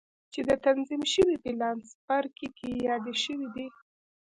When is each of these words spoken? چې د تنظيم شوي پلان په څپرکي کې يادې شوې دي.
چې 0.33 0.39
د 0.47 0.49
تنظيم 0.65 1.01
شوي 1.13 1.35
پلان 1.43 1.75
په 1.81 1.85
څپرکي 1.91 2.47
کې 2.57 2.69
يادې 2.87 3.13
شوې 3.23 3.47
دي. 3.55 3.67